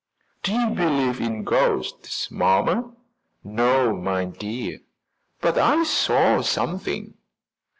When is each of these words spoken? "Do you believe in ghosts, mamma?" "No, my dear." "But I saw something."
"Do 0.41 0.51
you 0.53 0.71
believe 0.71 1.21
in 1.21 1.43
ghosts, 1.43 2.31
mamma?" 2.31 2.91
"No, 3.43 3.95
my 3.95 4.25
dear." 4.25 4.79
"But 5.41 5.59
I 5.59 5.83
saw 5.83 6.41
something." 6.41 7.13